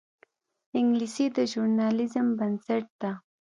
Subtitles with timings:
[0.77, 3.11] انګلیسي د ژورنالیزم بنسټ ده